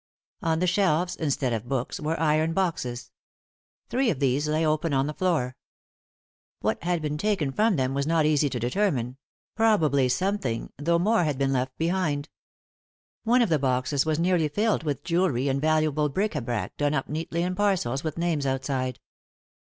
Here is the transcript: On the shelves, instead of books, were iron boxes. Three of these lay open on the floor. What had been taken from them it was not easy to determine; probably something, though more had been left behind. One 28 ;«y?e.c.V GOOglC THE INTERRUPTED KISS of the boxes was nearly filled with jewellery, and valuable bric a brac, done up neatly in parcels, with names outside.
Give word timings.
On 0.41 0.57
the 0.57 0.65
shelves, 0.65 1.15
instead 1.15 1.53
of 1.53 1.69
books, 1.69 1.99
were 1.99 2.19
iron 2.19 2.53
boxes. 2.53 3.11
Three 3.91 4.09
of 4.09 4.19
these 4.19 4.47
lay 4.47 4.65
open 4.65 4.93
on 4.95 5.05
the 5.05 5.13
floor. 5.13 5.57
What 6.61 6.81
had 6.83 7.03
been 7.03 7.19
taken 7.19 7.51
from 7.51 7.75
them 7.75 7.91
it 7.91 7.93
was 7.93 8.07
not 8.07 8.25
easy 8.25 8.49
to 8.49 8.59
determine; 8.59 9.17
probably 9.55 10.09
something, 10.09 10.73
though 10.79 10.97
more 10.97 11.23
had 11.23 11.37
been 11.37 11.53
left 11.53 11.77
behind. 11.77 12.29
One 13.25 13.41
28 13.41 13.43
;«y?e.c.V 13.43 13.43
GOOglC 13.43 13.43
THE 13.43 13.43
INTERRUPTED 13.43 13.43
KISS 13.43 13.43
of 13.43 13.49
the 13.49 13.67
boxes 13.69 14.05
was 14.07 14.19
nearly 14.19 14.47
filled 14.47 14.81
with 14.83 15.03
jewellery, 15.03 15.47
and 15.47 15.61
valuable 15.61 16.09
bric 16.09 16.33
a 16.33 16.41
brac, 16.41 16.75
done 16.77 16.95
up 16.95 17.07
neatly 17.07 17.43
in 17.43 17.53
parcels, 17.53 18.03
with 18.03 18.17
names 18.17 18.47
outside. 18.47 18.99